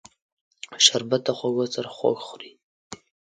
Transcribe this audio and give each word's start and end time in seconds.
شربت 0.85 1.21
د 1.27 1.29
خوږو 1.37 1.65
سره 1.75 1.89
خوږ 1.97 2.17
خوري 2.27 2.51